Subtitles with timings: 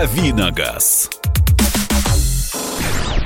[0.00, 1.08] Давиногаз.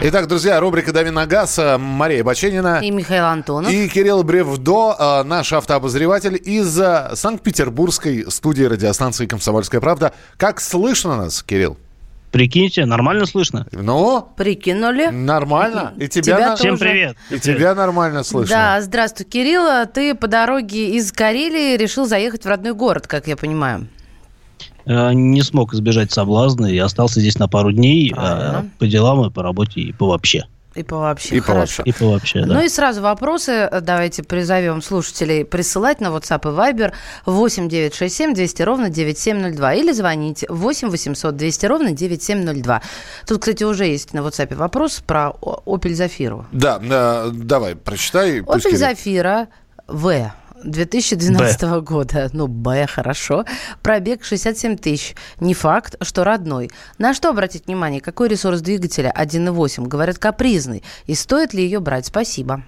[0.03, 1.59] Итак, друзья, рубрика «Дави на газ».
[1.59, 2.79] э, Мария Баченина.
[2.81, 3.73] И Михаил Антонов.
[3.73, 10.15] И Кирилл Бревдо, э, наш автообозреватель из э, Санкт-Петербургской студии радиостанции «Комсомольская правда».
[10.37, 11.77] Как слышно нас, Кирилл?
[12.31, 13.67] Прикиньте, нормально слышно?
[13.73, 15.07] Ну, Прикинули.
[15.07, 15.93] нормально.
[15.97, 16.77] И тебя, Тебя на- тоже.
[16.77, 17.17] Всем привет.
[17.31, 18.55] И тебя нормально слышно.
[18.55, 19.89] Да, здравствуй, Кирилл.
[19.93, 23.89] Ты по дороге из Карелии решил заехать в родной город, как я понимаю.
[24.87, 29.31] Э, Не смог избежать соблазна и остался здесь на пару дней э, по делам и
[29.31, 30.47] по работе и по вообще.
[30.75, 31.37] И по вообще.
[31.37, 31.83] И по Хорошо.
[31.83, 31.83] вообще.
[31.85, 32.55] И по вообще, да.
[32.55, 36.93] Ну и сразу вопросы э, давайте призовем слушателей присылать на WhatsApp и Viber
[37.27, 42.83] 8 967 200 ровно 9702 или звонить 8 800 200 ровно 9702.
[43.27, 46.45] Тут, кстати, уже есть на WhatsApp вопрос про Opel Zafira.
[46.53, 48.39] Да, э, давай, прочитай.
[48.41, 48.73] Opel.
[48.73, 49.49] Zafira
[49.89, 50.31] В
[50.65, 52.31] 2012 года.
[52.33, 53.45] Ну, Б, хорошо.
[53.83, 55.15] Пробег 67 тысяч.
[55.41, 56.71] Не факт, что родной.
[56.99, 58.01] На что обратить внимание?
[58.01, 59.87] Какой ресурс двигателя 1.8?
[59.87, 60.83] Говорят, капризный.
[61.07, 62.07] И стоит ли ее брать?
[62.07, 62.65] Спасибо.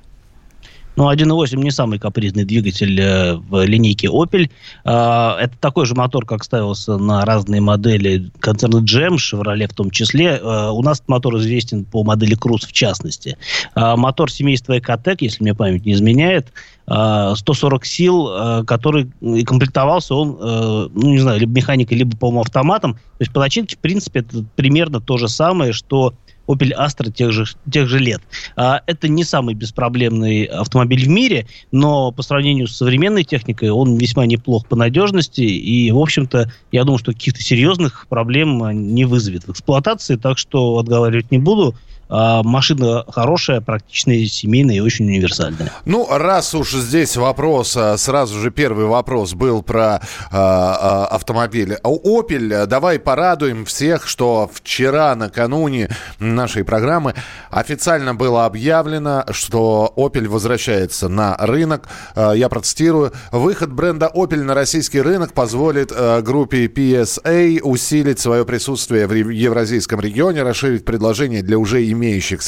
[0.94, 4.50] Ну, 1.8 не самый капризный двигатель э, в линейке Opel.
[4.84, 9.90] А, Это такой же мотор, как ставился на разные модели концерна GM, Chevrolet в том
[9.90, 10.38] числе.
[10.42, 13.38] Э, У нас мотор известен по модели Cruze в частности.
[13.74, 16.52] А, Мотор семейства Ecotec, если мне память не изменяет,
[16.86, 19.10] а, 140 сил, который
[19.46, 22.94] комплектовался он, э, ну, не знаю, либо механикой, либо, по-моему, автоматом.
[22.94, 26.14] То есть по начинке, в принципе, это примерно то же самое, что
[26.46, 28.20] Opel Astra тех же, тех же лет.
[28.56, 33.96] А, Это не самый беспроблемный автомобиль в мире, но по сравнению с современной техникой он
[33.96, 35.40] весьма неплох по надежности.
[35.40, 40.38] И, в общем-то, я думаю, что каких-то серьезных проблем а, не вызовет в эксплуатации, так
[40.38, 41.74] что отговаривать не буду.
[42.14, 45.72] А, Машина хорошая, практичная, семейная и очень универсальная.
[45.86, 51.78] Ну, раз уж здесь вопрос, а, сразу же первый вопрос был про а, а, автомобили.
[51.82, 55.88] Opel, давай порадуем всех, что вчера, накануне
[56.18, 57.14] нашей программы,
[57.50, 61.88] официально было объявлено, что Opel возвращается на рынок.
[62.14, 63.12] Я процитирую.
[63.30, 65.90] Выход бренда Opel на российский рынок позволит
[66.22, 72.01] группе PSA усилить свое присутствие в евразийском регионе, расширить предложение для уже имеющихся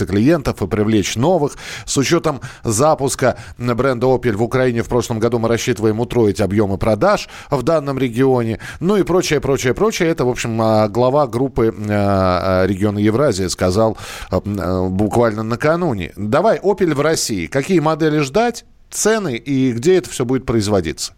[0.06, 1.56] клиентов и привлечь новых.
[1.86, 7.28] С учетом запуска бренда Opel в Украине в прошлом году мы рассчитываем утроить объемы продаж
[7.50, 8.58] в данном регионе.
[8.80, 10.08] Ну и прочее, прочее, прочее.
[10.08, 13.96] Это, в общем, а, глава группы а, региона Евразия сказал
[14.30, 14.40] а,
[14.88, 16.12] буквально накануне.
[16.16, 17.46] Давай, Opel в России.
[17.46, 18.64] Какие модели ждать?
[18.90, 21.14] Цены и где это все будет производиться?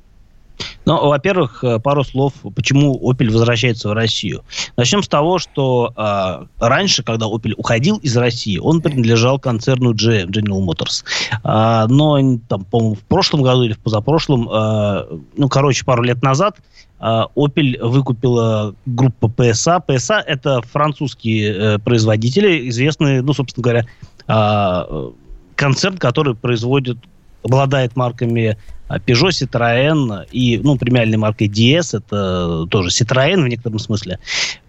[0.85, 4.45] Ну, во-первых, э, пару слов, почему Opel возвращается в Россию.
[4.77, 10.29] Начнем с того, что э, раньше, когда Opel уходил из России, он принадлежал концерну GM,
[10.29, 11.05] General Motors.
[11.43, 16.23] А, но, там, по-моему, в прошлом году или в позапрошлом, э, ну, короче, пару лет
[16.23, 16.59] назад,
[17.01, 19.83] э, Opel выкупила группу PSA.
[19.87, 23.87] PSA– это французские э, производители, известные, ну, собственно говоря,
[24.29, 25.11] э,
[25.57, 26.99] концерн, который производит,
[27.43, 28.57] обладает марками
[28.89, 34.19] Peugeot, Citroën и, ну, премиальной маркой DS, это тоже Citroën в некотором смысле.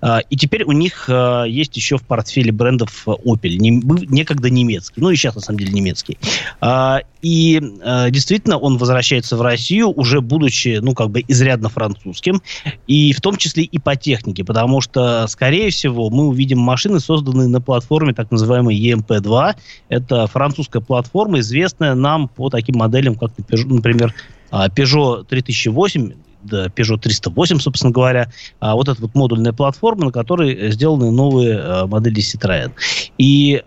[0.08, 4.50] А, И теперь у них а, есть еще в портфеле брендов Opel, не- был некогда
[4.50, 6.18] немецкий, ну и сейчас на самом деле немецкий.
[6.62, 12.42] А, И а, действительно он возвращается в Россию, уже будучи, ну, как бы изрядно французским,
[12.88, 17.50] и в том числе и по технике, потому что, скорее всего, мы увидим машины, созданные
[17.50, 19.56] на платформе так называемой EMP2.
[19.90, 24.14] Это французская платформа, известная нам по таким моделям, как, например,
[24.52, 26.14] а, Peugeot 3008,
[26.44, 28.32] да, Peugeot 308, собственно говоря.
[28.60, 32.72] А, вот эта вот модульная платформа, на которой э, сделаны новые э, модели Citroën.
[33.18, 33.64] И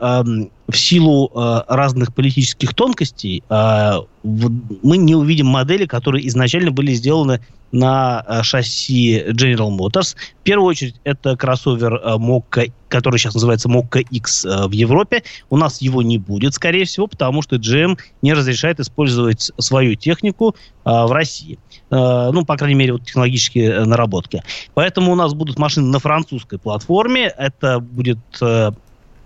[0.71, 3.93] в силу э, разных политических тонкостей э,
[4.23, 7.41] мы не увидим модели, которые изначально были сделаны
[7.73, 10.17] на э, шасси General Motors.
[10.41, 15.23] В первую очередь это кроссовер э, Mokka, который сейчас называется Mokka X э, в Европе.
[15.49, 20.55] У нас его не будет, скорее всего, потому что GM не разрешает использовать свою технику
[20.85, 21.59] э, в России.
[21.91, 24.43] Э, ну, по крайней мере, вот технологические э, наработки.
[24.75, 27.33] Поэтому у нас будут машины на французской платформе.
[27.39, 28.73] Это будет э,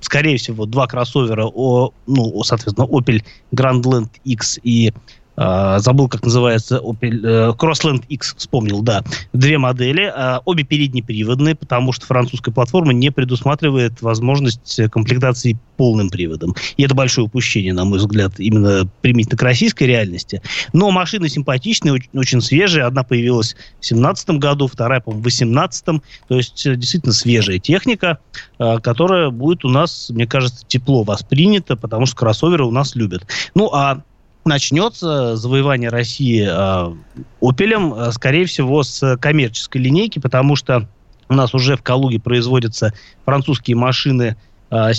[0.04, 4.92] скорее всего, два кроссовера, о, ну, соответственно, Opel Grandland X и
[5.36, 9.02] забыл, как называется, Opel э, Crossland X, вспомнил, да.
[9.32, 16.54] Две модели, э, обе переднеприводные, потому что французская платформа не предусматривает возможность комплектации полным приводом.
[16.76, 20.42] И это большое упущение, на мой взгляд, именно применительно к российской реальности.
[20.72, 22.84] Но машины симпатичные, очень, очень свежие.
[22.84, 25.84] Одна появилась в 2017 году, вторая, по-моему, в 2018.
[26.28, 28.18] То есть, э, действительно свежая техника,
[28.58, 33.26] э, которая будет у нас, мне кажется, тепло воспринята, потому что кроссоверы у нас любят.
[33.54, 34.02] Ну, а
[34.44, 36.94] начнется завоевание России э,
[37.40, 40.88] Opel, э, скорее всего, с коммерческой линейки, потому что
[41.28, 42.92] у нас уже в Калуге производятся
[43.24, 44.36] французские машины
[44.70, 44.94] э, и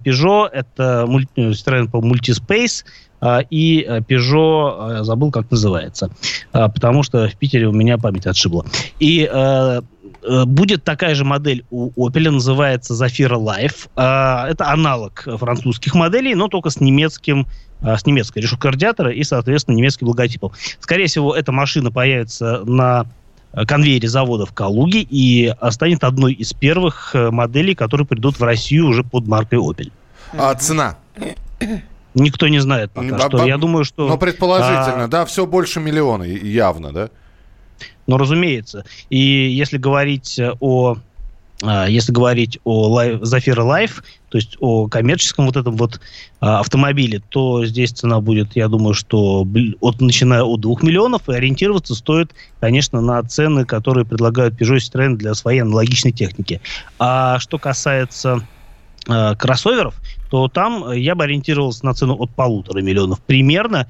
[0.00, 0.48] Peugeot.
[0.52, 1.06] Это
[1.36, 2.84] Citroёn по Multispace
[3.20, 6.10] э, и Peugeot, э, забыл, как называется,
[6.52, 8.66] э, потому что в Питере у меня память отшибла.
[8.98, 9.80] И э,
[10.44, 13.88] будет такая же модель у Opel, называется Zafira Life.
[13.94, 17.46] Это аналог французских моделей, но только с немецким
[17.82, 20.52] с немецкой решеткой радиатора и, соответственно, немецким логотипом.
[20.80, 23.06] Скорее всего, эта машина появится на
[23.52, 28.42] Э, конвейере завода в Калуге и станет одной из первых э, моделей, которые придут в
[28.44, 29.90] Россию уже под маркой Opel.
[30.32, 30.96] А цена?
[32.14, 33.46] Никто не знает пока Б- что.
[33.46, 34.08] Я думаю, что...
[34.08, 35.08] Но предположительно, а...
[35.08, 37.10] да, все больше миллиона явно, да?
[38.06, 38.84] Ну, разумеется.
[39.10, 40.96] И если говорить о а,
[41.62, 46.00] если говорить о Zafira Life, то есть о коммерческом вот этом вот
[46.40, 49.46] а, автомобиле, то здесь цена будет, я думаю, что
[49.80, 54.80] от, начиная от 2 миллионов, и ориентироваться стоит, конечно, на цены, которые предлагают Peugeot и
[54.80, 56.60] Citroёn для своей аналогичной техники.
[56.98, 58.40] А что касается
[59.08, 59.94] э, кроссоверов,
[60.30, 63.88] то там я бы ориентировался на цену от полутора миллионов примерно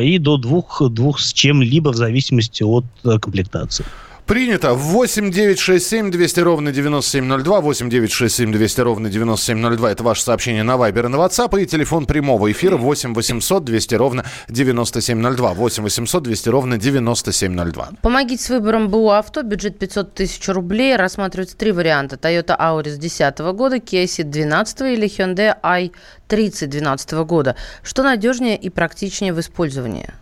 [0.00, 3.84] и до двух, двух с чем-либо в зависимости от э, комплектации.
[4.26, 4.72] Принято.
[4.72, 7.60] 8 9 6 7 200 ровно 9702.
[7.60, 9.92] 8 9 6 7 200 ровно 9702.
[9.92, 11.60] Это ваше сообщение на Вайбер и на WhatsApp.
[11.60, 15.52] И телефон прямого эфира 8 800 200 ровно 9702.
[15.52, 17.90] 8 800 200 ровно 9702.
[18.00, 19.42] Помогите с выбором БУ авто.
[19.42, 20.96] Бюджет 500 тысяч рублей.
[20.96, 22.16] Рассматриваются три варианта.
[22.16, 27.56] Toyota Auris 2010 года, Kia Ceed 12 или Hyundai i30 2012 года.
[27.82, 30.14] Что надежнее и практичнее в использовании?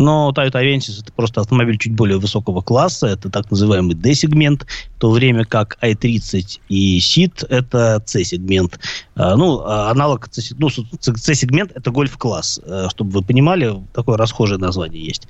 [0.00, 4.66] Но Toyota Avensis это просто автомобиль чуть более высокого класса, это так называемый D-сегмент,
[4.96, 8.80] в то время как i30 и Ceed это C-сегмент.
[9.14, 14.58] А, ну, а аналог C, ну, C-сегмент это гольф-класс, э, чтобы вы понимали, такое расхожее
[14.58, 15.28] название есть.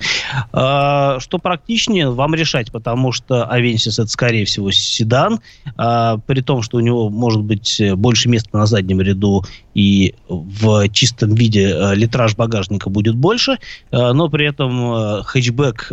[0.52, 5.40] А, что практичнее, вам решать, потому что Avensis это, скорее всего, седан,
[5.74, 9.44] при том, что у него может быть больше места на заднем ряду
[9.74, 13.58] и в чистом виде литраж багажника будет больше,
[13.90, 15.92] но при этом э, хэтчбэк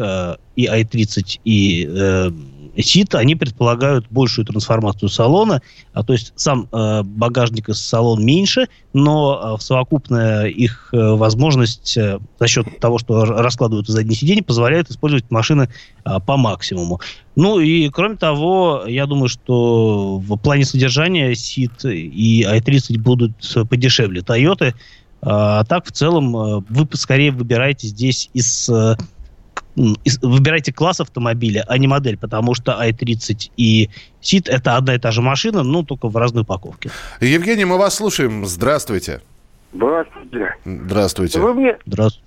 [0.55, 2.31] и i30, и
[2.83, 5.61] Сит, они предполагают большую трансформацию салона,
[5.93, 11.97] а то есть сам э, багажник из салон меньше, но э, совокупная их э, возможность
[11.97, 15.69] э, за счет того, что раскладывают задние сиденья, позволяет использовать машины
[16.05, 16.99] э, по максимуму.
[17.35, 23.33] Ну и кроме того, я думаю, что в плане содержания Сит и i30 будут
[23.69, 24.73] подешевле Toyota,
[25.21, 28.95] а так, в целом, э, вы скорее выбираете здесь из э,
[30.21, 33.89] выбирайте класс автомобиля, а не модель, потому что i30 и
[34.21, 36.89] Сит это одна и та же машина, но только в разной упаковке.
[37.21, 38.45] Евгений, мы вас слушаем.
[38.45, 39.21] Здравствуйте.
[39.73, 40.55] Здравствуйте.
[40.65, 41.39] Здравствуйте.
[41.39, 42.25] Вы мне Здравствуйте.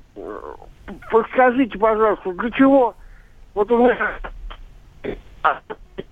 [1.11, 2.95] подскажите, пожалуйста, для чего
[3.55, 4.21] вот у меня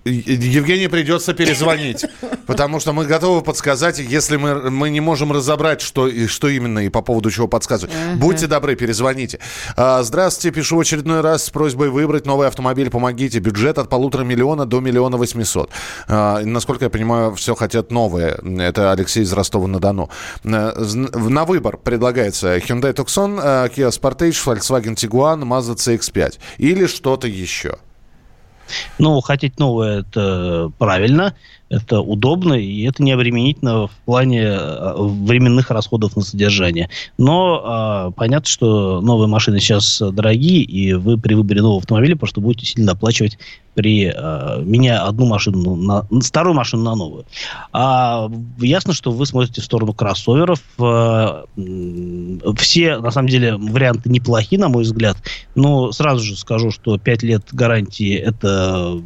[0.05, 2.05] Евгений придется перезвонить,
[2.47, 6.79] потому что мы готовы подсказать, если мы, мы не можем разобрать, что, и, что именно
[6.79, 7.93] и по поводу чего подсказывать.
[7.93, 8.15] Uh-huh.
[8.17, 9.39] Будьте добры, перезвоните.
[9.75, 12.89] А, здравствуйте, пишу в очередной раз с просьбой выбрать новый автомобиль.
[12.89, 13.39] Помогите.
[13.39, 15.69] Бюджет от полутора миллиона до миллиона восьмисот.
[16.07, 18.39] А, насколько я понимаю, все хотят новое.
[18.59, 20.09] Это Алексей из Ростова-на-Дону.
[20.43, 27.27] А, на выбор предлагается Hyundai Tucson, а, Kia Sportage, Volkswagen Tiguan, Mazda CX-5 или что-то
[27.27, 27.77] еще.
[28.97, 31.35] Ну, хотеть новое– это правильно
[31.69, 36.89] это удобно, и это не обременительно в плане э, временных расходов на содержание.
[37.17, 42.41] Но э, понятно, что новые машины сейчас дорогие, и вы при выборе нового автомобиля просто
[42.41, 43.37] будете сильно оплачивать
[43.75, 47.25] при э, меняя одну машину на старую машину на новую.
[47.71, 50.61] А ясно, что вы смотрите в сторону кроссоверов.
[50.79, 51.45] Э,
[52.57, 55.17] все, на самом деле, варианты неплохие, на мой взгляд.
[55.55, 59.01] Но сразу же скажу, что 5 лет гарантии это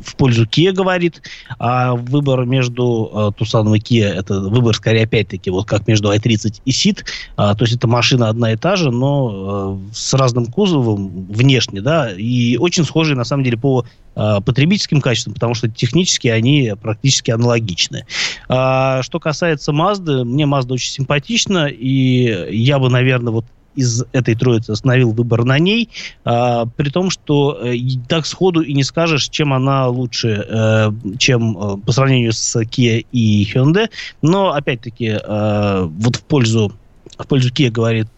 [0.00, 1.22] в пользу Kia говорит,
[1.58, 6.60] а выбор между э, Тусаном и Kia, это выбор скорее опять-таки вот как между i30
[6.64, 7.04] и Ceed,
[7.36, 11.80] а, то есть это машина одна и та же, но э, с разным кузовом внешне,
[11.80, 13.84] да, и очень схожие на самом деле по
[14.14, 18.06] э, потребительским качествам, потому что технически они практически аналогичны.
[18.48, 24.34] А, что касается Mazda, мне Mazda очень симпатична, и я бы, наверное, вот из этой
[24.34, 25.90] троицы остановил выбор на ней,
[26.24, 27.76] а, при том, что э,
[28.08, 33.06] так сходу и не скажешь, чем она лучше, э, чем э, по сравнению с Kia
[33.12, 33.88] и Hyundai,
[34.22, 36.72] но опять-таки вот в пользу
[37.18, 38.08] в пользу Kia говорит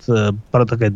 [0.50, 0.92] про такая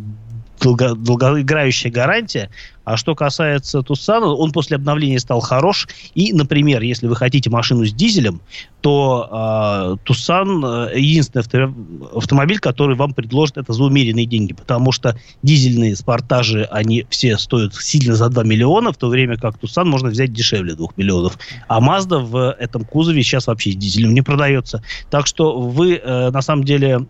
[0.63, 2.51] долго, долгоиграющая гарантия,
[2.85, 5.89] А что касается Туссана, он после обновления стал хорош.
[6.15, 8.41] И, например, если вы хотите машину с дизелем,
[8.81, 11.75] то э, Тусан э, единственный авто,
[12.19, 17.75] автомобиль, который вам предложит это за умеренные деньги, потому что дизельные спортажи, они все стоят
[17.77, 21.39] сильно за 2 миллиона, в то время как Тусан можно взять дешевле 2 миллионов.
[21.69, 24.83] А Mazda в этом кузове сейчас вообще с дизелем не продается.
[25.11, 27.07] Так что вы, э, на самом деле,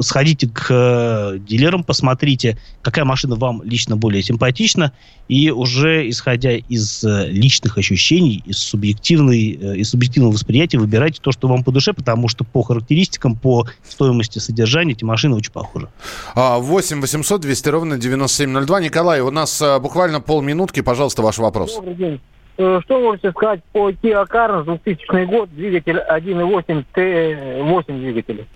[0.00, 4.92] сходите к э, дилерам, посмотрите, какая машина вам лично более симпатична,
[5.28, 11.32] и уже исходя из э, личных ощущений, из, субъективной, э, из субъективного восприятия выбирайте то,
[11.32, 15.88] что вам по душе, потому что по характеристикам, по стоимости содержания эти машины очень похожи.
[16.34, 18.80] 8 800 200 ровно 9702.
[18.80, 20.80] Николай, у нас э, буквально полминутки.
[20.80, 21.76] Пожалуйста, ваш вопрос.
[21.76, 22.20] Добрый день.
[22.56, 28.46] Что можете сказать по Kia Carens 2000 год, двигатель 1.8 Т8 двигатель,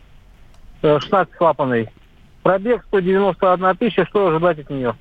[0.83, 1.89] 16 клапанный.
[2.45, 4.95] Пробег 191 тысяча, что ожидать от нее?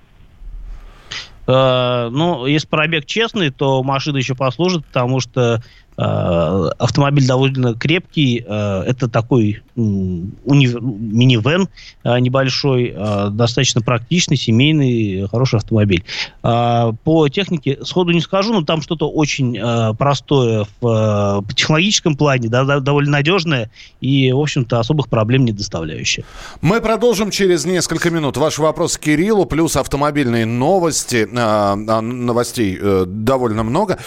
[1.47, 5.61] Э, ну, если пробег честный, то машина еще послужит, потому что
[5.99, 8.45] Э, автомобиль довольно крепкий.
[8.47, 11.69] Э, это такой минивэн
[12.03, 12.95] э, небольшой,
[13.31, 16.03] достаточно практичный, семейный, хороший автомобиль.
[16.41, 19.57] По технике сходу не скажу, но там что-то очень
[19.97, 23.69] простое в технологическом плане, довольно надежное
[24.01, 26.25] и, в общем-то, особых проблем не доставляющее.
[26.61, 28.37] Мы продолжим через несколько минут.
[28.37, 31.27] Ваш вопрос Кириллу, плюс автомобильные новости.
[31.31, 33.99] Новостей довольно много.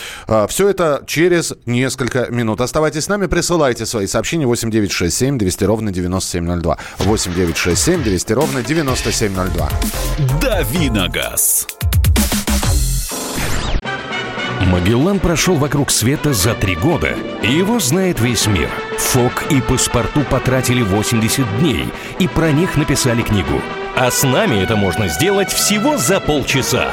[0.48, 2.60] Все это через несколько минут.
[2.60, 6.76] Оставайтесь с нами, присылайте свои сообщения 8967 200 ровно 9702.
[6.98, 9.70] 8967 200 ровно 9702.
[10.40, 11.66] Давиногаз.
[14.66, 18.68] Магеллан прошел вокруг света за три года, и его знает весь мир.
[18.98, 21.86] Фок и паспорту потратили 80 дней,
[22.18, 23.60] и про них написали книгу.
[23.96, 26.92] А с нами это можно сделать всего за полчаса.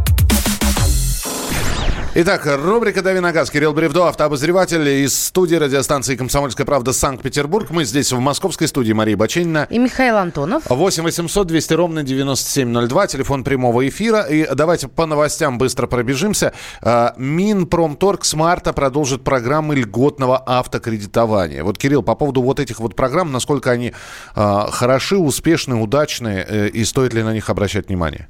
[2.13, 3.49] Итак, рубрика «Дави на газ».
[3.49, 7.69] Кирилл Бревдо, автообозреватель из студии радиостанции «Комсомольская правда» Санкт-Петербург.
[7.69, 9.65] Мы здесь в московской студии Мария Баченина.
[9.69, 10.63] И Михаил Антонов.
[10.67, 14.23] 8 800 200 ровно 9702, телефон прямого эфира.
[14.23, 16.51] И давайте по новостям быстро пробежимся.
[16.81, 21.63] А, Минпромторг с марта продолжит программы льготного автокредитования.
[21.63, 23.93] Вот, Кирилл, по поводу вот этих вот программ, насколько они
[24.35, 28.27] а, хороши, успешны, удачны, э, и стоит ли на них обращать внимание?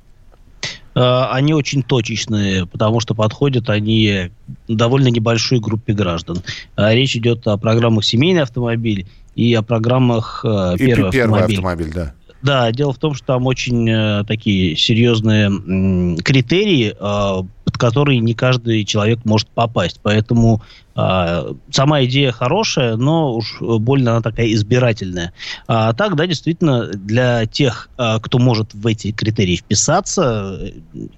[0.96, 4.32] Э, они очень точечные, потому что подходят они
[4.68, 6.42] довольно небольшой группе граждан.
[6.78, 11.58] Э, речь идет о программах «Семейный автомобиль» и о программах э, «Первый, первый автомобиль».
[11.58, 12.14] автомобиль да.
[12.42, 18.34] Да, дело в том, что там очень э, такие серьезные критерии, э, под которые не
[18.34, 20.00] каждый человек может попасть.
[20.02, 20.62] Поэтому
[20.94, 25.34] сама идея хорошая, но уж больно она такая избирательная.
[25.68, 30.72] А так, да, действительно, для тех, а, кто может в эти критерии вписаться э,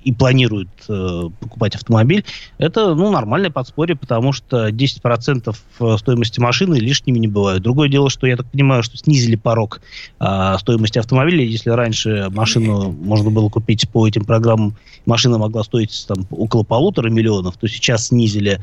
[0.03, 2.23] и планирует э, покупать автомобиль,
[2.57, 5.55] это ну, нормальное подспорье, потому что 10%
[5.97, 7.63] стоимости машины лишними не бывают.
[7.63, 9.81] Другое дело, что я так понимаю, что снизили порог
[10.19, 11.43] а, стоимости автомобиля.
[11.43, 14.75] Если раньше машину можно было купить по этим программам,
[15.05, 18.59] машина могла стоить там, около полутора миллионов, то сейчас снизили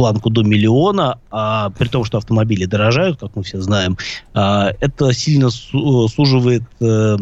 [0.00, 3.98] планку до миллиона, а при том, что автомобили дорожают, как мы все знаем,
[4.32, 7.18] а, это сильно суживает, э,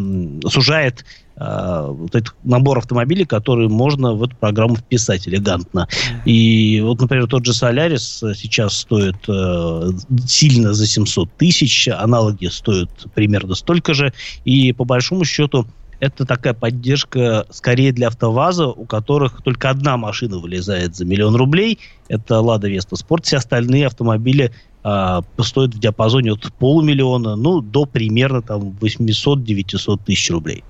[0.48, 1.04] сужает
[1.34, 5.88] а, вот этот набор автомобилей, которые можно в эту программу вписать элегантно.
[6.24, 9.90] И вот, например, тот же Солярис сейчас стоит э,
[10.24, 14.12] сильно за 700 тысяч, аналоги стоят примерно столько же,
[14.44, 15.66] и по большому счету
[16.00, 21.78] это такая поддержка скорее для АвтоВАЗа, у которых только одна машина вылезает за миллион рублей.
[22.08, 23.26] Это Лада Веста Спорт.
[23.26, 24.52] Все остальные автомобили
[24.84, 30.64] а, стоят в диапазоне от полумиллиона, ну, до примерно там 800-900 тысяч рублей.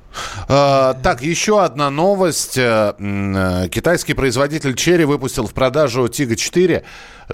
[0.48, 2.56] А, так, еще одна новость.
[2.56, 6.84] Э, э, китайский производитель Черри выпустил в продажу Тига 4.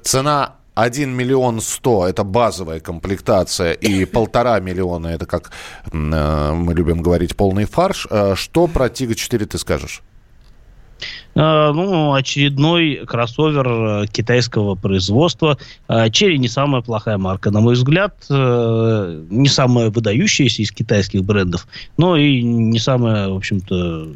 [0.03, 5.51] Цена 1 миллион 100– это базовая комплектация, и полтора миллиона– это, как
[5.93, 8.07] э, мы любим говорить, полный фарш.
[8.11, 10.03] Э, что про Тига-4 ты скажешь?
[11.35, 15.59] Uh, ну, очередной кроссовер китайского производства.
[16.13, 21.67] Черри не самая плохая марка, на мой взгляд, не самая выдающаяся из китайских брендов,
[21.97, 24.15] но и не самая, в общем-то,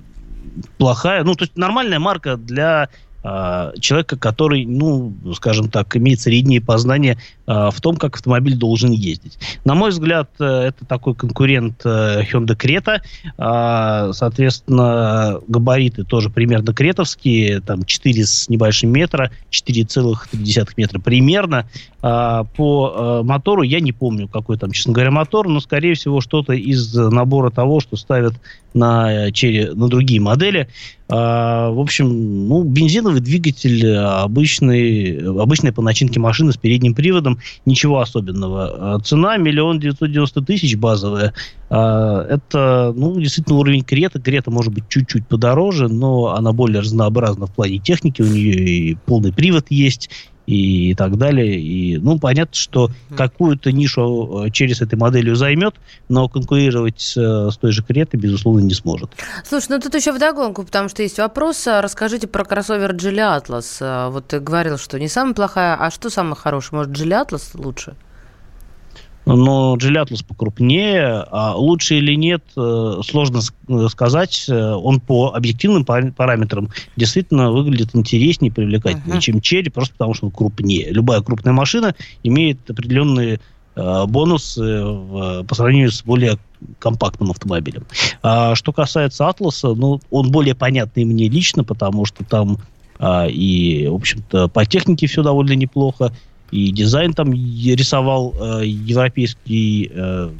[0.78, 1.24] плохая.
[1.24, 2.88] Ну, то есть нормальная марка для
[3.22, 7.18] человека, который, ну, скажем так, имеет средние познания
[7.50, 9.38] а, в том, как автомобиль должен ездить.
[9.64, 14.12] На мой взгляд, э, это такой конкурент э, Hyundai Creta.
[14.12, 21.66] Соответственно, габариты тоже примерно кретовские, там 4 с небольшим метра, 4,3 метра примерно.
[22.00, 26.52] По э, мотору я не помню, какой там, честно говоря, мотор, но, скорее всего, что-то
[26.52, 28.34] из набора того, что ставят
[28.74, 30.68] на, черри, на другие модели.
[31.08, 38.96] В общем, ну, бензиновый двигатель обычный, обычная по начинке машины с передним приводом ничего особенного.
[38.96, 41.34] А цена миллион девятьсот девяносто тысяч базовая.
[41.70, 44.20] А, это, ну, действительно уровень Крета.
[44.20, 48.22] Крета может быть чуть-чуть подороже, но она более разнообразна в плане техники.
[48.22, 50.10] У нее и полный привод есть,
[50.48, 51.60] и так далее.
[51.60, 55.74] И, ну, понятно, что какую-то нишу э, через этой моделью займет,
[56.08, 59.10] но конкурировать с, э, с той же Кретой, безусловно, не сможет.
[59.44, 61.66] Слушай, ну тут еще вдогонку, потому что есть вопрос.
[61.66, 64.10] А расскажите про кроссовер Geely Atlas.
[64.10, 66.78] Вот ты говорил, что не самая плохая, а что самое хорошее?
[66.78, 67.94] Может, Geely Atlas лучше?
[69.36, 71.24] Но Geely Atlas покрупнее.
[71.30, 74.46] А лучше или нет, э, сложно э, сказать.
[74.48, 79.20] Э, он по объективным параметрам действительно выглядит интереснее, привлекательнее, uh-huh.
[79.20, 80.90] чем Черри, просто потому что он крупнее.
[80.90, 83.40] Любая крупная машина имеет определенные
[84.08, 84.82] бонусы
[85.46, 86.36] по сравнению с более
[86.80, 87.84] компактным автомобилем.
[88.24, 92.58] А что касается Атласа, ну, он более понятный мне лично, потому что там
[92.98, 96.12] а, и, в общем-то, по технике все довольно неплохо,
[96.50, 100.30] и дизайн там рисовал э, европейский э,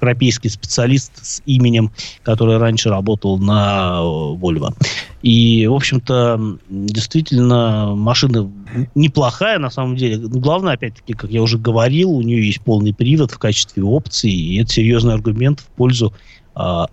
[0.00, 1.90] европейский специалист с именем,
[2.22, 4.74] который раньше работал на э, Volvo.
[5.22, 8.50] И, в общем-то, действительно, машина
[8.94, 10.16] неплохая на самом деле.
[10.16, 14.60] Главное, опять-таки, как я уже говорил, у нее есть полный привод в качестве опции, и
[14.62, 16.14] это серьезный аргумент в пользу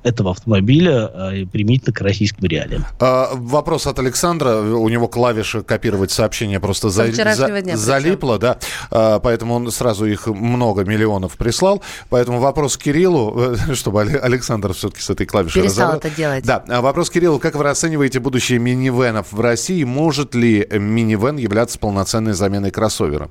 [0.04, 2.86] этого автомобиля а, применительно к российским реалиям.
[3.00, 4.60] А, вопрос от Александра.
[4.60, 8.58] У него клавиша копировать сообщения просто за, за, дня, залипла, да.
[8.92, 11.82] А, поэтому он сразу их много миллионов прислал.
[12.10, 16.12] Поэтому вопрос Кириллу, чтобы Александр все-таки с этой клавишей Перестал разобрал.
[16.12, 16.46] это делать.
[16.46, 16.64] Да.
[16.82, 17.40] Вопрос Кириллу.
[17.40, 19.84] Как вы расцениваете будущее минивенов в России?
[19.84, 23.30] Может ли минивен являться полноценной заменой кроссовера?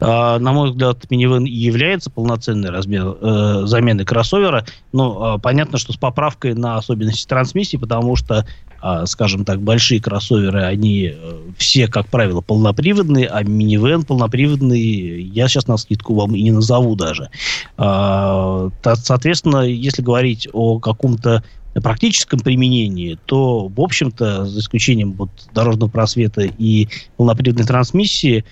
[0.00, 4.64] А, на мой взгляд, минивэн является полноценной размер, э, заменой кроссовера.
[4.92, 8.46] Но э, понятно, что с поправкой на особенности трансмиссии, потому что,
[8.82, 15.48] э, скажем так, большие кроссоверы, они э, все, как правило, полноприводные, а минивэн полноприводный я
[15.48, 17.28] сейчас на скидку вам и не назову даже.
[17.76, 25.90] Э, соответственно, если говорить о каком-то практическом применении, то, в общем-то, за исключением вот дорожного
[25.90, 28.44] просвета и полноприводной трансмиссии,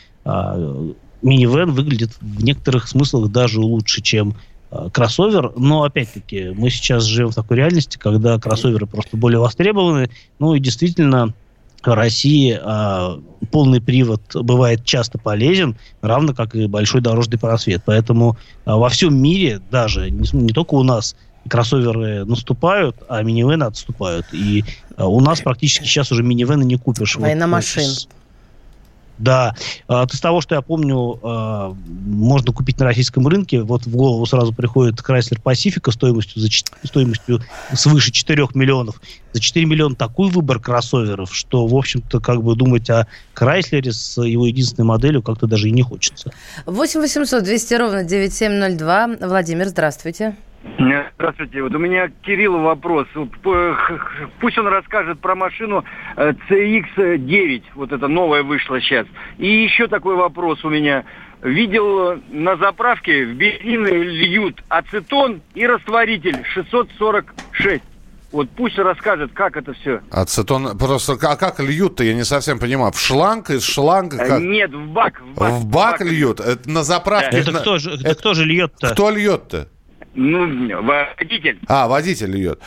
[1.23, 4.35] минивэн выглядит в некоторых смыслах даже лучше, чем
[4.71, 10.11] э, кроссовер, но опять-таки мы сейчас живем в такой реальности, когда кроссоверы просто более востребованы,
[10.39, 11.35] ну и действительно
[11.83, 17.83] в России э, полный привод бывает часто полезен, равно как и большой дорожный просвет.
[17.85, 21.17] Поэтому э, во всем мире, даже не, не только у нас,
[21.49, 24.27] кроссоверы наступают, а минивены отступают.
[24.33, 24.65] И
[24.97, 27.17] э, у нас практически сейчас уже минивены не купишь.
[27.17, 27.91] Война вот, машин.
[29.19, 29.55] Да.
[29.89, 33.63] Из того, что я помню, а, можно купить на российском рынке.
[33.63, 36.49] Вот в голову сразу приходит Chrysler Pacifica стоимостью, за,
[36.85, 37.43] стоимостью
[37.75, 39.01] свыше 4 миллионов.
[39.33, 44.23] За 4 миллиона такой выбор кроссоверов, что, в общем-то, как бы думать о Chrysler с
[44.23, 46.33] его единственной моделью как-то даже и не хочется.
[46.67, 49.17] 8 800 200 ровно 9702.
[49.21, 50.37] Владимир, здравствуйте.
[51.19, 51.63] Здравствуйте.
[51.63, 53.07] Вот у меня к Кириллу вопрос.
[54.41, 55.85] Пусть он расскажет про машину
[56.17, 57.63] э, CX-9.
[57.75, 59.07] Вот это новая вышла сейчас.
[59.39, 61.05] И еще такой вопрос у меня.
[61.43, 67.83] Видел на заправке в бензин льют ацетон и растворитель 646.
[68.31, 70.01] Вот пусть расскажет, как это все.
[70.11, 72.93] Ацетон, просто, а как льют-то, я не совсем понимаю.
[72.93, 74.17] В шланг, из шланга?
[74.19, 74.41] Э, как?
[74.41, 75.21] Нет, в бак.
[75.21, 76.41] В бак, в бак, в бак льют?
[76.41, 77.39] Это на заправке?
[77.39, 77.61] Это, на...
[77.61, 78.91] кто же, это кто же льет-то?
[78.91, 79.69] Кто льет-то?
[80.21, 81.61] Ну, водитель.
[81.69, 82.61] А, водитель льет.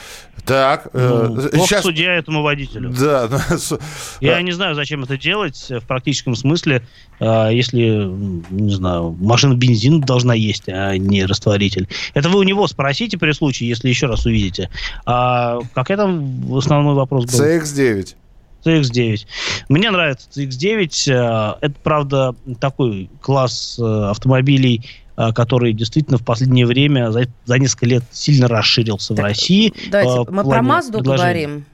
[0.45, 1.83] Так, э, ну, э, сейчас...
[1.83, 2.91] судья этому водителю.
[2.97, 3.29] Да.
[4.21, 4.41] Я а...
[4.41, 6.81] не знаю, зачем это делать в практическом смысле,
[7.19, 8.05] э, если,
[8.49, 11.89] не знаю, машина бензин должна есть, а не растворитель.
[12.13, 14.69] Это вы у него спросите при случае, если еще раз увидите.
[15.05, 17.45] А какой там основной вопрос был?
[17.45, 18.15] CX-9.
[18.65, 19.27] CX-9.
[19.69, 21.11] Мне нравится CX-9.
[21.11, 27.59] Э, это, правда, такой класс э, автомобилей, а, который действительно в последнее время за, за
[27.59, 29.73] несколько лет сильно расширился так, в России.
[29.89, 31.65] Давайте, мы про Мазду говорим.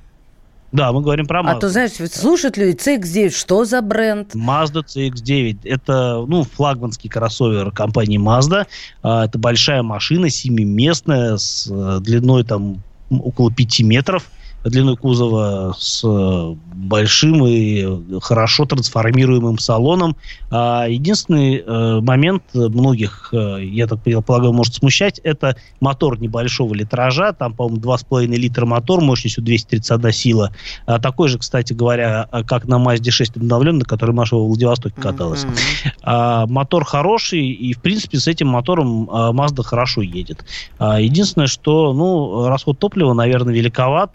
[0.71, 1.51] Да, мы говорим про Mazda.
[1.51, 4.35] А то, знаешь, слушают люди, CX-9, что за бренд?
[4.35, 5.59] Mazda CX-9.
[5.63, 8.67] Это, ну, флагманский кроссовер компании Mazda.
[9.01, 14.29] А, это большая машина, семиместная, с э, длиной там около 5 метров.
[14.63, 16.03] Длиной кузова с
[16.77, 20.15] большим и хорошо трансформируемым салоном.
[20.51, 27.33] А единственный э, момент многих, э, я так полагаю, может смущать, это мотор небольшого литража,
[27.33, 30.53] там, по-моему, 2,5 литра мотор мощностью 231 сила.
[30.85, 35.45] А такой же, кстати говоря, как на Mazda 6 обновленный, который Маша во Владивостоке каталась.
[35.45, 35.91] Mm-hmm.
[36.03, 40.45] А, мотор хороший, и, в принципе, с этим мотором а, Mazda хорошо едет.
[40.79, 44.11] А, единственное, что, ну, расход топлива, наверное, великоват.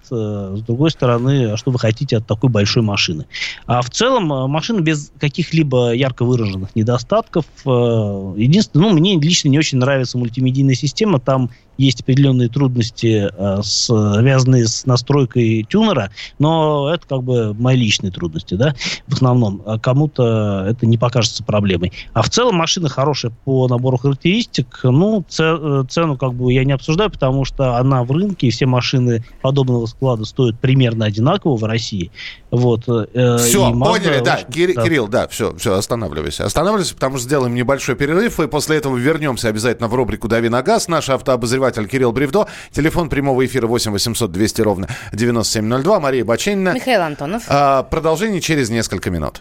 [0.57, 3.26] С другой стороны, что вы хотите от такой большой машины?
[3.66, 7.44] А в целом, а, машина без каких-либо ярко выраженных недостатков.
[7.64, 11.20] А, единственное, ну, мне лично не очень нравится мультимедийная система.
[11.20, 11.50] Там
[11.83, 18.55] есть определенные трудности, э, связанные с настройкой тюнера, но это как бы мои личные трудности,
[18.55, 18.75] да,
[19.07, 19.62] в основном.
[19.66, 21.92] А кому-то это не покажется проблемой.
[22.12, 24.81] А в целом машина хорошая по набору характеристик.
[24.83, 28.66] Ну, э, цену как бы я не обсуждаю, потому что она в рынке, и все
[28.66, 32.11] машины подобного склада стоят примерно одинаково в России.
[32.51, 32.85] Вот.
[32.87, 34.40] Э, все, поняли, да.
[34.42, 34.85] Кир, да.
[34.85, 36.45] Кирилл, да, все, все, останавливайся.
[36.45, 40.62] Останавливайся, потому что сделаем небольшой перерыв, и после этого вернемся обязательно в рубрику «Дави на
[40.62, 40.87] газ».
[40.87, 42.46] Наш автообозреватель Кирилл Бревдо.
[42.70, 46.00] Телефон прямого эфира 8 800 200 ровно 9702.
[46.00, 46.72] Мария Баченина.
[46.74, 47.44] Михаил Антонов.
[47.48, 49.40] А, продолжение через несколько минут.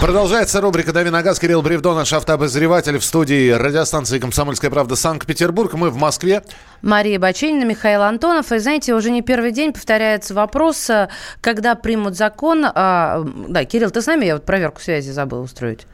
[0.00, 1.40] Продолжается рубрика «Дави на газ».
[1.40, 5.74] Кирилл Бревдо, наш автообозреватель в студии радиостанции «Комсомольская правда» Санкт-Петербург.
[5.74, 6.44] Мы в Москве.
[6.82, 8.52] Мария Баченина, Михаил Антонов.
[8.52, 11.08] И знаете, уже не первый день повторяется вопрос, э,
[11.40, 12.64] когда примут закон.
[12.64, 14.24] А, да, Кирилл, ты с нами?
[14.24, 15.84] Я вот проверку связи забыл устроить.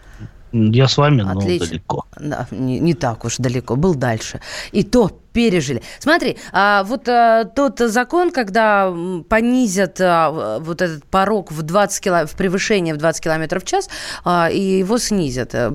[0.54, 1.66] Я с вами, но Отлично.
[1.66, 2.04] далеко.
[2.16, 4.40] Да, не, не так уж далеко, был дальше.
[4.70, 5.82] И то пережили.
[5.98, 8.94] Смотри, а, вот а, тот закон, когда
[9.28, 13.90] понизят а, вот этот порог в 20 кило, в превышение в 20 километров в час,
[14.24, 15.54] а, и его снизят.
[15.54, 15.74] Э,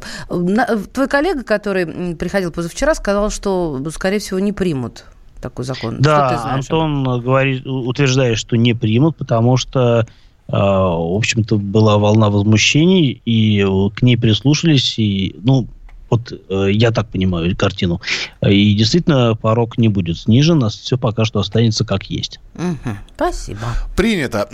[0.93, 5.03] твой коллега, который приходил позавчера, сказал, что, скорее всего, не примут
[5.41, 5.97] такой закон.
[5.99, 10.07] Да, Антон говорит, утверждает, что не примут, потому что
[10.51, 13.63] в общем-то, была волна возмущений, и
[13.95, 15.67] к ней прислушались, и, ну,
[16.09, 18.01] Вот э, я так понимаю картину.
[18.41, 22.39] И действительно, порог не будет снижен, а все пока что останется как есть.
[22.55, 22.95] Угу.
[23.15, 23.59] Спасибо.
[23.95, 24.47] Принято.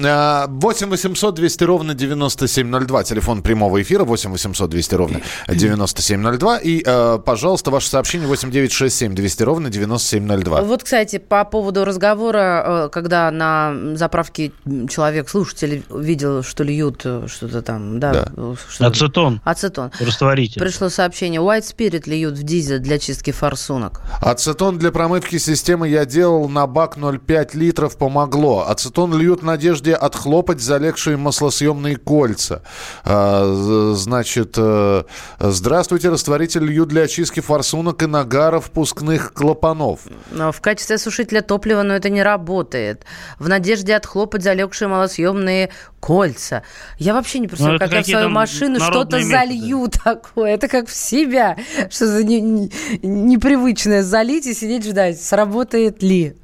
[0.47, 3.03] 8 800 200 ровно 9702.
[3.03, 6.57] Телефон прямого эфира 8 800 200 ровно 9702.
[6.59, 10.61] И, э, пожалуйста, ваше сообщение 8 967 200 ровно 9702.
[10.61, 14.51] Вот, кстати, по поводу разговора, э, когда на заправке
[14.89, 18.13] человек, слушатель, видел, что льют э, что-то там, да?
[18.13, 18.55] Да.
[18.69, 19.91] что-то- Ацетон, Ацетон.
[19.99, 20.59] растворитель.
[20.61, 21.39] Пришло сообщение.
[21.45, 24.01] White Spirit льют в дизель для чистки форсунок.
[24.21, 28.65] Ацетон для промывки системы я делал на бак 0,5 литров, помогло.
[28.67, 32.61] Ацетон льют в надежде отхлопать залегшие маслосъемные кольца.
[33.03, 35.03] А, значит, э,
[35.39, 40.01] здравствуйте, растворитель льют для очистки форсунок и нагаров впускных клапанов.
[40.31, 43.05] Но в качестве осушителя топлива, но это не работает.
[43.39, 46.61] В надежде отхлопать залегшие малосъемные кольца.
[46.99, 49.23] Я вообще не представляю, Ну, как я в свою машину что-то методы.
[49.23, 50.53] залью такое.
[50.53, 50.93] Это как в
[51.35, 51.57] себя.
[51.89, 52.69] Что за не- не-
[53.03, 56.35] непривычное залить и сидеть ждать, сработает ли.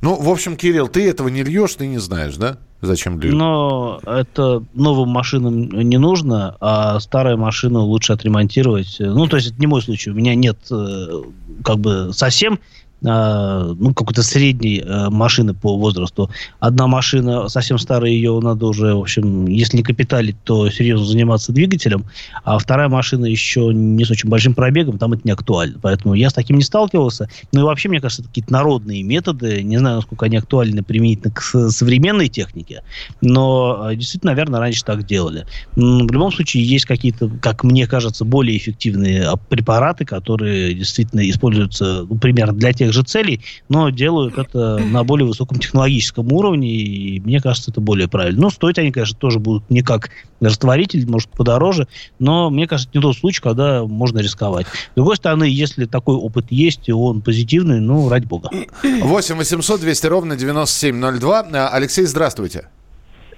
[0.00, 2.58] Ну, в общем, Кирилл, ты этого не льешь, ты не знаешь, да?
[2.82, 3.34] Зачем льют?
[3.34, 8.96] Но это новым машинам не нужно, а старые машины лучше отремонтировать.
[8.98, 10.10] Ну, то есть это не мой случай.
[10.10, 11.22] У меня нет э,
[11.64, 12.58] как бы совсем
[13.04, 16.30] ну, какой-то средней э, машины по возрасту.
[16.58, 21.52] Одна машина совсем старая, ее надо уже, в общем, если не капиталить, то серьезно заниматься
[21.52, 22.06] двигателем,
[22.44, 25.78] а вторая машина еще не с очень большим пробегом, там это не актуально.
[25.82, 27.28] Поэтому я с таким не сталкивался.
[27.52, 29.62] Ну и вообще, мне кажется, это какие-то народные методы.
[29.62, 32.82] Не знаю, насколько они актуальны применительно к современной технике,
[33.20, 35.46] но э, действительно, наверное, раньше так делали.
[35.76, 42.06] В любом случае, есть какие-то, как мне кажется, более эффективные а, препараты, которые действительно используются,
[42.08, 47.20] ну, примерно для тех же целей, но делают это на более высоком технологическом уровне, и
[47.20, 48.42] мне кажется, это более правильно.
[48.42, 52.98] Ну, стоить они, конечно, тоже будут не как растворитель, может, подороже, но мне кажется, это
[52.98, 54.66] не тот случай, когда можно рисковать.
[54.66, 58.50] С другой стороны, если такой опыт есть, и он позитивный, ну, ради бога.
[58.82, 61.46] 8 800 200 ровно 9702.
[61.52, 62.68] А, Алексей, здравствуйте.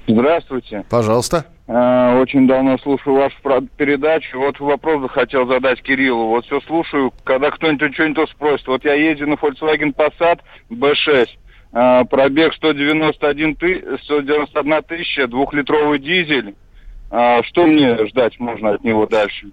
[0.08, 0.84] Здравствуйте.
[0.88, 1.46] Пожалуйста.
[1.68, 3.36] Э, Очень давно слушаю вашу
[3.76, 4.38] передачу.
[4.38, 6.28] Вот вопрос захотел задать Кириллу.
[6.28, 8.66] Вот все слушаю, когда кто-нибудь что-нибудь спросит.
[8.68, 11.28] Вот я езжу на Volkswagen Passat B6.
[11.72, 16.54] э, Пробег 191, ты, 191 тысяча, двухлитровый дизель.
[17.10, 19.48] А Что мне ждать можно от него дальше?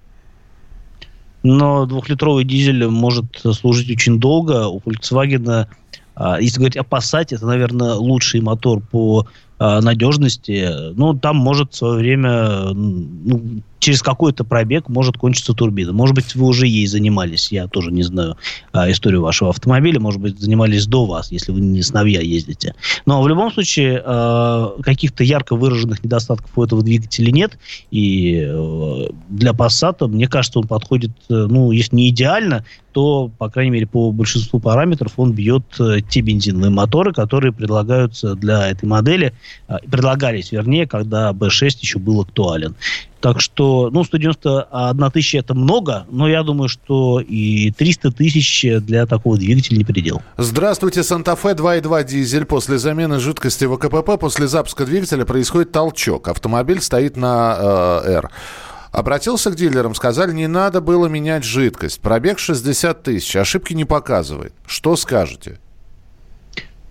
[1.46, 4.68] но двухлитровый дизель может служить очень долго.
[4.70, 5.68] У Volkswagen,
[6.40, 9.28] если говорить о Passat, это, наверное, лучший мотор по
[9.82, 10.94] надежности.
[10.96, 15.92] Ну, там может в свое время, ну, через какой-то пробег может кончиться турбина.
[15.92, 17.52] Может быть, вы уже ей занимались.
[17.52, 18.38] Я тоже не знаю
[18.72, 20.00] а, историю вашего автомобиля.
[20.00, 22.76] Может быть, занимались до вас, если вы не сновья ездите.
[23.06, 27.60] Но в любом случае, а, каких-то ярко выраженных недостатков у этого двигателя нет.
[27.92, 33.50] И э, для Passat, мне кажется, он подходит, э, ну, если не идеально, то, по
[33.50, 38.86] крайней мере, по большинству параметров он бьет э, те бензиновые моторы, которые предлагаются для этой
[38.86, 39.34] модели,
[39.68, 42.76] а, предлагались, вернее, когда B6 еще был актуален.
[43.24, 49.06] Так что, ну, 191 тысяча это много, но я думаю, что и 300 тысяч для
[49.06, 50.22] такого двигателя не предел.
[50.36, 52.44] Здравствуйте, Санта-Фе 2.2 дизель.
[52.44, 56.28] После замены жидкости в АКПП после запуска двигателя происходит толчок.
[56.28, 58.30] Автомобиль стоит на э, R.
[58.92, 62.02] Обратился к дилерам, сказали, не надо было менять жидкость.
[62.02, 64.52] Пробег 60 тысяч, ошибки не показывает.
[64.68, 65.62] Что скажете?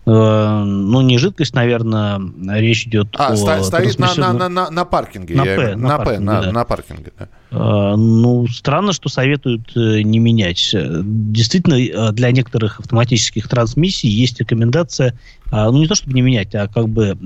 [0.04, 2.20] Э, ну, не жидкость, наверное,
[2.58, 3.36] речь идет А, о...
[3.36, 5.36] ста- стоит на, на, на, на, паркинге.
[5.36, 6.52] На П, на на, П, паркинге, на, да.
[6.52, 7.12] на паркинге.
[7.16, 7.28] да.
[7.52, 10.74] Э, Ну, странно, что советуют э, не менять.
[10.74, 15.16] Действительно, для некоторых автоматических трансмиссий есть рекомендация,
[15.52, 17.16] а, ну, не то чтобы не менять, а как бы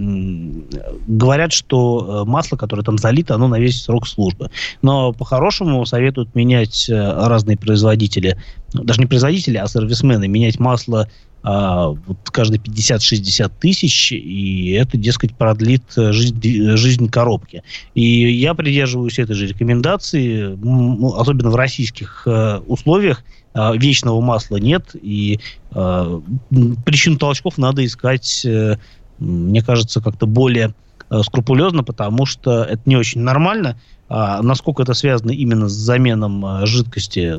[1.07, 4.51] говорят, что масло, которое там залито, оно на весь срок службы.
[4.83, 8.37] Но по-хорошему советуют менять разные производители,
[8.73, 11.09] даже не производители, а сервисмены, менять масло
[11.49, 17.63] а, вот каждые 50-60 тысяч, и это, дескать, продлит э, жизнь, ди- жизнь коробки.
[17.95, 23.23] И я придерживаюсь этой же рекомендации, ну, особенно в российских э, условиях.
[23.55, 25.41] э, вечного масла нет, и
[25.73, 28.77] э, м, причину толчков надо искать, э,
[29.19, 30.75] мне кажется, как-то более
[31.11, 33.81] э, скрупулезно, потому что это не очень нормально.
[34.09, 37.37] А насколько это связано именно с заменом э, жидкости,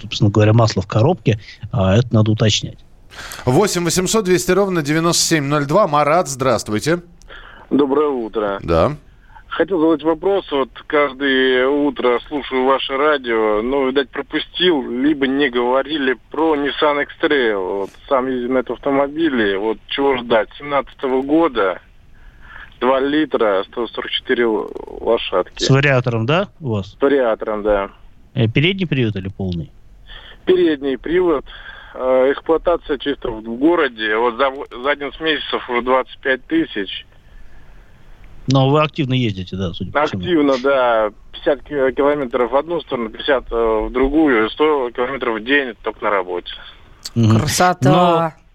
[0.00, 2.85] собственно говоря, масла в коробке, а, это надо уточнять.
[3.44, 5.86] 8 800 200 ровно 9702.
[5.88, 7.02] Марат, здравствуйте.
[7.70, 8.58] Доброе утро.
[8.62, 8.92] Да.
[9.48, 10.44] Хотел задать вопрос.
[10.52, 17.78] Вот каждое утро слушаю ваше радио, но, видать, пропустил, либо не говорили про Nissan X-Trail.
[17.78, 19.58] Вот сам ездил на этом автомобиле.
[19.58, 20.50] Вот чего ждать?
[20.58, 21.80] 17 года,
[22.80, 25.62] 2 литра, 144 лошадки.
[25.62, 26.92] С вариатором, да, у вас?
[26.92, 27.90] С вариатором, да.
[28.34, 29.70] Э, передний привод или полный?
[30.44, 31.46] Передний привод.
[31.98, 34.16] Э, эксплуатация чисто в городе.
[34.16, 37.06] Вот за, за 11 месяцев уже 25 тысяч.
[38.48, 40.20] Но вы активно ездите, да, судя по всему.
[40.20, 41.10] Активно, да.
[41.32, 46.52] 50 километров в одну сторону, 50 в другую, 100 километров в день только на работе.
[47.14, 48.34] Красота!
[48.38, 48.45] Но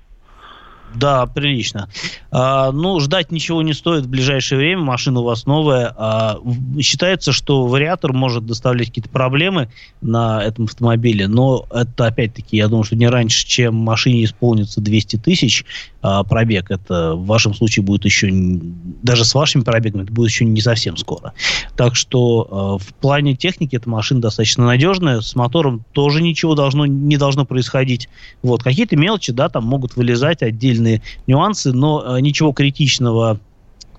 [0.96, 1.90] да, прилично.
[2.32, 4.82] А, ну, ждать ничего не стоит в ближайшее время.
[4.82, 5.94] Машина у вас новая.
[5.98, 6.38] А,
[6.80, 9.70] считается, что вариатор может доставлять какие-то проблемы
[10.02, 15.18] на этом автомобиле, но это, опять-таки, я думаю, что не раньше, чем машине исполнится 200
[15.18, 15.66] тысяч
[16.02, 16.72] а, пробег.
[16.72, 20.98] Это в вашем случае будет еще, даже с вашими пробегами, это будет еще не совсем
[20.98, 21.34] скоро.
[21.76, 25.22] Так что а, в плане техники эта машина достаточно надежная.
[25.22, 28.10] С мотором тоже ничего должно, не должно происходить.
[28.42, 33.40] Вот, какие-то мелочи, да, там могут вылезать отдельно отдельные нюансы, но э, ничего критичного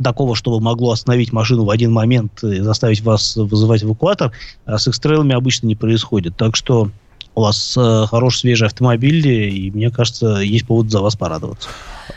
[0.03, 4.33] такого, чтобы могло остановить машину в один момент и заставить вас вызывать эвакуатор,
[4.65, 6.37] а с экстрейлами обычно не происходит.
[6.37, 6.91] Так что
[7.35, 11.69] у вас э, хороший свежий автомобиль, и мне кажется, есть повод за вас порадоваться.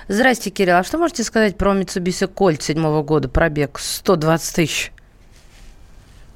[0.08, 0.78] Здрасте, Кирилл.
[0.78, 3.30] А что можете сказать про Mitsubishi Colt седьмого года?
[3.30, 4.92] Пробег 120 тысяч.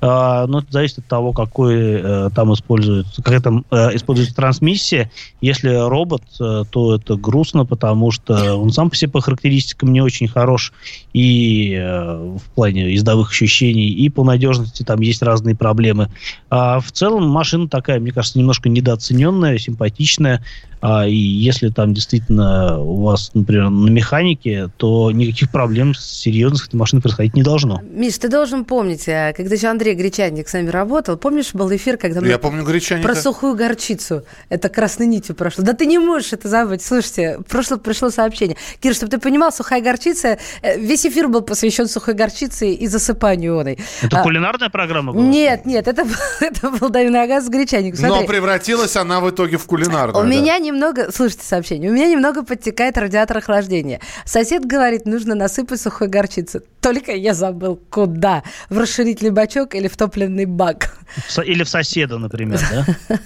[0.02, 5.12] А, но это зависит от того, какой э, там используется, какая там э, используется трансмиссия.
[5.42, 10.02] Если робот, э, то это грустно, потому что он сам по себе по характеристикам не
[10.02, 10.72] очень хорош
[11.14, 16.10] и в плане ездовых ощущений, и по надежности там есть разные проблемы.
[16.50, 20.44] А в целом машина такая, мне кажется, немножко недооцененная, симпатичная.
[20.82, 26.68] А, и если там действительно у вас, например, на механике, то никаких проблем с серьезных
[26.68, 27.82] этой машины происходить не должно.
[27.82, 31.98] Миш, ты должен помнить, а, когда еще Андрей Гречанник с нами работал, помнишь, был эфир,
[31.98, 32.28] когда мы...
[32.28, 33.08] Я помню Гречанника.
[33.08, 34.24] Про сухую горчицу.
[34.48, 35.64] Это красной нитью прошло.
[35.64, 36.82] Да ты не можешь это забыть.
[36.82, 38.56] Слушайте, прошло, пришло сообщение.
[38.80, 43.60] Кир, чтобы ты понимал, сухая горчица, э, весь эфир был посвящен сухой горчице и засыпанию
[43.60, 43.80] оной.
[44.02, 45.26] Это а, кулинарная программа была?
[45.26, 46.06] Нет, нет, это,
[46.40, 47.98] это был Давин Агас Гречанник.
[47.98, 48.22] Смотри.
[48.22, 50.26] Но превратилась она в итоге в кулинарную.
[50.26, 50.36] У да.
[50.36, 54.00] меня не немного, слушайте сообщение, у меня немного подтекает радиатор охлаждения.
[54.26, 56.62] Сосед говорит, нужно насыпать сухой горчицы.
[56.82, 58.44] Только я забыл, куда.
[58.70, 60.98] В расширительный бачок или в топливный бак.
[61.44, 63.20] Или в соседа, например, да?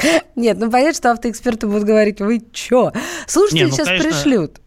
[0.36, 2.92] Нет, ну понятно, что автоэксперты будут говорить, вы чё?
[3.26, 4.60] Слушайте, ну, сейчас пришлют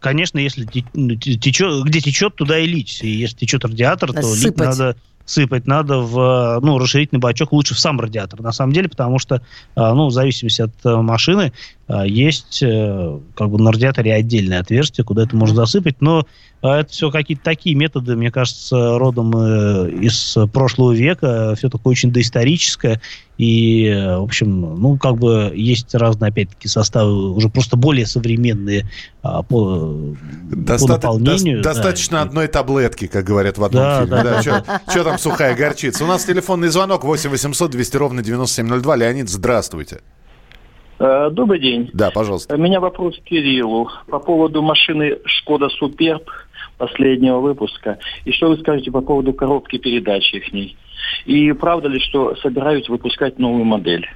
[0.00, 2.98] конечно, если течет, где течет, туда и лить.
[3.02, 7.78] И если течет радиатор, то лить надо сыпать надо в ну, расширительный бачок, лучше в
[7.78, 9.42] сам радиатор, на самом деле, потому что,
[9.74, 11.52] а, ну, в зависимости от э, машины,
[11.86, 16.26] а, есть э, как бы на радиаторе отдельное отверстие, куда это можно засыпать, но
[16.62, 21.92] а, это все какие-то такие методы, мне кажется, родом э, из прошлого века, все такое
[21.92, 23.00] очень доисторическое,
[23.36, 28.84] и, в общем, ну, как бы есть разные, опять-таки, составы уже просто более современные
[29.22, 30.14] а, по,
[30.50, 31.58] Доста- по наполнению.
[31.58, 32.22] До- достаточно да.
[32.22, 34.10] одной таблетки, как говорят в одном да, фильме.
[34.10, 34.64] Да, да.
[34.66, 36.04] Да, Что там сухая горчица?
[36.04, 38.96] У нас телефонный звонок 8 800 200 ровно 9702.
[38.96, 40.00] Леонид, здравствуйте.
[41.00, 41.90] Э, добрый день.
[41.92, 42.54] Да, пожалуйста.
[42.54, 46.30] У меня вопрос к Кириллу по поводу машины «Шкода Суперб»
[46.78, 47.98] последнего выпуска.
[48.24, 50.76] И что вы скажете по поводу коробки передач их ней?
[51.24, 54.06] И правда ли, что собираются выпускать новую модель?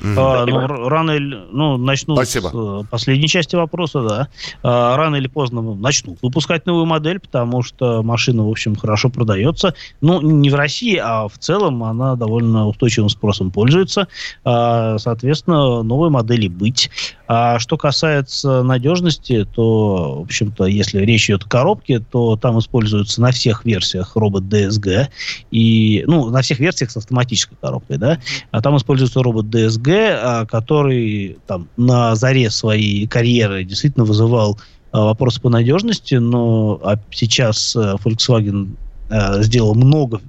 [0.00, 1.38] А, ну, рано или...
[1.50, 2.48] Ну, начну Спасибо.
[2.48, 4.28] с э, последней части вопроса, да.
[4.62, 9.74] А, рано или поздно начнут выпускать новую модель, потому что машина, в общем, хорошо продается.
[10.00, 14.08] Ну, не в России, а в целом она довольно устойчивым спросом пользуется.
[14.44, 16.90] А, соответственно, новой модели быть.
[17.26, 23.20] А что касается надежности, то, в общем-то, если речь идет о коробке, то там используется
[23.20, 25.08] на всех версиях робот DSG.
[25.50, 28.18] И, ну, на всех версиях с автоматической коробкой, да.
[28.50, 34.58] А там используется робот DSG, а, который там на заре своей карьеры действительно вызывал
[34.92, 38.76] а, вопросы по надежности, но а сейчас э, Volkswagen
[39.10, 40.20] э, сделал много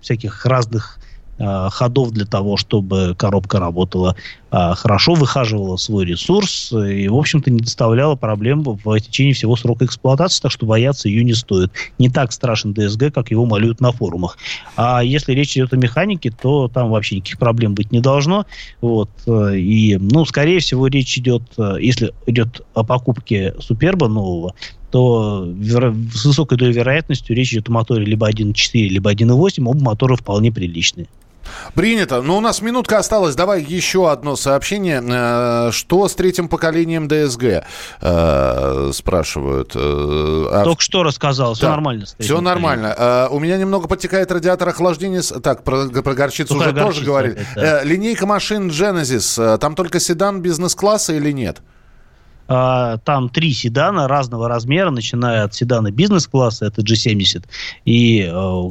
[0.00, 0.98] всяких разных
[1.36, 4.14] Э, ходов для того, чтобы коробка работала
[4.52, 9.84] э, хорошо, выхаживала свой ресурс и, в общем-то, не доставляла проблем в течение всего срока
[9.84, 11.72] эксплуатации, так что бояться ее не стоит.
[11.98, 14.38] Не так страшен DSG, как его малюют на форумах.
[14.76, 18.46] А если речь идет о механике, то там вообще никаких проблем быть не должно.
[18.80, 19.10] Вот.
[19.26, 21.42] Э, и, ну, скорее всего, речь идет,
[21.80, 24.54] если идет о покупке Суперба нового,
[24.92, 25.52] то
[26.14, 30.52] с высокой долей вероятностью речь идет о моторе либо 1.4, либо 1.8, оба мотора вполне
[30.52, 31.08] приличные.
[31.74, 32.22] Принято.
[32.22, 33.34] Ну, у нас минутка осталась.
[33.34, 35.02] Давай еще одно сообщение.
[35.06, 37.64] Э, что с третьим поколением ДСГ?
[38.00, 39.72] Э, спрашивают.
[39.74, 39.78] Э,
[40.50, 41.54] а Только что рассказал.
[41.54, 41.70] Все да.
[41.70, 42.06] нормально.
[42.18, 43.28] Все нормально.
[43.30, 45.22] У меня немного подтекает радиатор охлаждения.
[45.22, 47.46] Так, про, про горчицу Сухая уже тоже говорили.
[47.54, 47.82] Да.
[47.82, 49.58] Линейка машин Genesis.
[49.58, 51.62] Там только седан бизнес-класса или нет?
[52.46, 57.44] Там три седана разного размера, начиная от седана бизнес-класса, это G70,
[57.84, 58.70] и, э,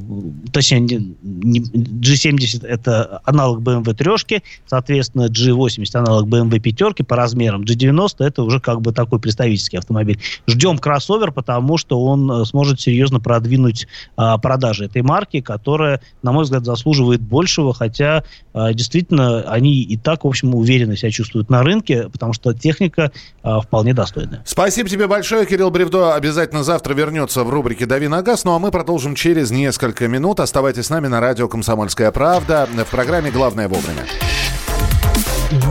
[0.52, 8.44] точнее, G70 это аналог BMW трешки, соответственно, G80 аналог BMW пятерки по размерам, G90 это
[8.44, 10.20] уже как бы такой представительский автомобиль.
[10.48, 16.32] Ждем кроссовер, потому что он э, сможет серьезно продвинуть а, продажи этой марки, которая, на
[16.32, 21.50] мой взгляд, заслуживает большего, хотя а, действительно они и так, в общем, уверенно себя чувствуют
[21.50, 23.12] на рынке, потому что техника
[23.42, 24.42] а, вполне достойная.
[24.46, 26.16] Спасибо тебе большое, Кирилл Бревдо.
[26.16, 28.44] Обязательно завтра вернется в рубрике «Дави на газ».
[28.44, 30.40] Ну а мы продолжим через несколько минут.
[30.40, 34.06] Оставайтесь с нами на радио «Комсомольская правда» в программе «Главное вовремя».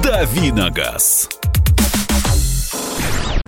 [0.02, 1.28] «Дави на газ».